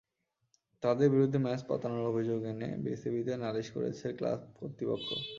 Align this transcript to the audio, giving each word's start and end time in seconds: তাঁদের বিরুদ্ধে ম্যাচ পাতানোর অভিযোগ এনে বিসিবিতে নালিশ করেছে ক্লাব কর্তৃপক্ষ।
তাঁদের 0.83 1.07
বিরুদ্ধে 1.09 1.39
ম্যাচ 1.39 1.61
পাতানোর 1.69 2.09
অভিযোগ 2.11 2.39
এনে 2.43 2.69
বিসিবিতে 2.83 3.33
নালিশ 3.43 3.67
করেছে 3.75 4.05
ক্লাব 4.17 4.39
কর্তৃপক্ষ। 4.57 5.07